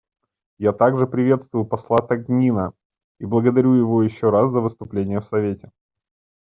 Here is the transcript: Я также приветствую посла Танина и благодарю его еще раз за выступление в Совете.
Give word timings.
Я 0.57 0.73
также 0.73 1.05
приветствую 1.05 1.63
посла 1.63 1.97
Танина 1.99 2.73
и 3.19 3.25
благодарю 3.27 3.75
его 3.75 4.01
еще 4.01 4.31
раз 4.31 4.51
за 4.51 4.59
выступление 4.59 5.19
в 5.19 5.25
Совете. 5.25 5.69